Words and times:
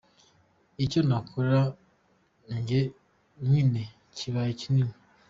Icyo 0.83 0.99
nakoraga 1.07 2.57
njye 2.57 2.81
nyine 3.47 3.83
kibaye 4.17 4.51
kinini’. 4.59 4.95